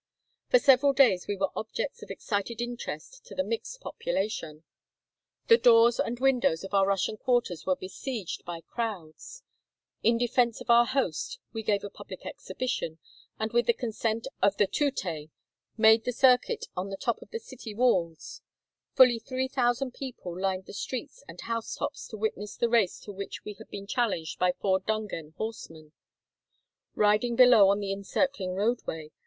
For 0.49 0.57
several 0.57 0.93
days 0.93 1.27
we 1.27 1.35
were 1.37 1.51
objects 1.55 2.01
of 2.01 2.09
excited 2.09 2.59
interest 2.59 3.23
to 3.25 3.35
the 3.35 3.43
mixed 3.43 3.81
population. 3.81 4.63
The 5.47 5.59
doors 5.59 5.99
and 5.99 6.19
windows 6.19 6.63
of 6.63 6.73
our 6.73 6.87
Russian 6.87 7.17
quarters 7.17 7.67
were 7.67 7.75
besieged 7.75 8.43
by 8.43 8.61
crowds. 8.61 9.43
In 10.01 10.17
defense 10.17 10.59
of 10.59 10.71
our 10.71 10.87
host, 10.87 11.37
we 11.53 11.61
gave 11.61 11.83
a 11.83 11.89
public 11.91 12.25
exhibition, 12.25 12.97
and 13.37 13.53
with 13.53 13.67
the 13.67 13.75
consent 13.75 14.25
of 14.41 14.57
the 14.57 14.65
Tootai 14.65 15.29
made 15.77 16.03
the 16.03 16.13
circuit 16.13 16.65
on 16.75 16.89
the 16.89 16.97
top 16.97 17.21
of 17.21 17.29
the 17.29 17.37
city 17.37 17.75
walls. 17.75 18.41
Fully 18.95 19.19
3000 19.19 19.93
people 19.93 20.35
lined 20.35 20.65
the 20.65 20.73
streets 20.73 21.23
and 21.27 21.39
housetops 21.41 22.07
to 22.07 22.17
witness 22.17 22.55
the 22.55 22.69
race 22.69 22.99
to 23.01 23.11
which 23.11 23.45
we 23.45 23.53
had 23.53 23.69
been 23.69 23.85
challenged 23.85 24.39
by 24.39 24.51
four 24.53 24.79
Dungan 24.79 25.35
horsemen, 25.35 25.91
riding 26.95 27.35
below 27.35 27.69
on 27.69 27.79
the 27.79 27.91
encircling 27.91 28.55
roadway. 28.55 29.11